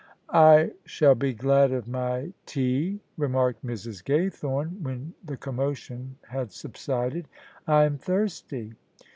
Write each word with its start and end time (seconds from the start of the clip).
"I 0.53 0.71
shall 0.83 1.13
be 1.13 1.31
glad 1.35 1.71
of 1.71 1.87
my 1.87 2.33
tea," 2.47 2.99
remarked 3.17 3.63
Mrs. 3.63 4.03
Gaythorne 4.03 4.81
when 4.81 5.13
the 5.23 5.37
commotion 5.37 6.17
had 6.29 6.51
subsided:" 6.51 7.27
I 7.67 7.83
am 7.83 7.99
thirsty." 7.99 8.73